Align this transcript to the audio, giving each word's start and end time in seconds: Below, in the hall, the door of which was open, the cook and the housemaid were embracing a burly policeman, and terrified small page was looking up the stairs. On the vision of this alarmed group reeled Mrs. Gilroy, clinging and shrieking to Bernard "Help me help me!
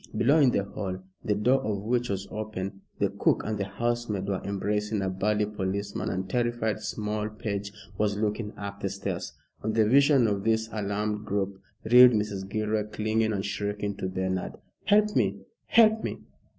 Below, 0.17 0.39
in 0.39 0.49
the 0.49 0.63
hall, 0.63 0.97
the 1.23 1.35
door 1.35 1.61
of 1.61 1.83
which 1.83 2.09
was 2.09 2.27
open, 2.31 2.81
the 2.97 3.11
cook 3.19 3.43
and 3.45 3.59
the 3.59 3.65
housemaid 3.65 4.25
were 4.27 4.41
embracing 4.43 4.99
a 5.03 5.09
burly 5.11 5.45
policeman, 5.45 6.09
and 6.09 6.27
terrified 6.27 6.79
small 6.81 7.29
page 7.29 7.71
was 7.99 8.17
looking 8.17 8.51
up 8.57 8.79
the 8.81 8.89
stairs. 8.89 9.33
On 9.61 9.73
the 9.73 9.85
vision 9.87 10.25
of 10.25 10.43
this 10.43 10.67
alarmed 10.71 11.23
group 11.27 11.61
reeled 11.83 12.13
Mrs. 12.13 12.49
Gilroy, 12.49 12.85
clinging 12.85 13.31
and 13.31 13.45
shrieking 13.45 13.95
to 13.97 14.09
Bernard 14.09 14.53
"Help 14.85 15.15
me 15.15 15.37
help 15.67 16.03
me! 16.03 16.17